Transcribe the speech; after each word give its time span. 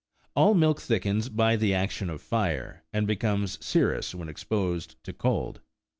All 0.35 0.55
milk 0.55 0.81
thickens 0.81 1.29
by 1.29 1.55
the 1.55 1.75
action 1.75 2.09
of 2.09 2.23
fire, 2.23 2.83
and 2.91 3.05
becomes 3.05 3.63
serous 3.63 4.15
when 4.15 4.29
exposed 4.29 4.95
to 5.03 5.13
cold. 5.13 5.61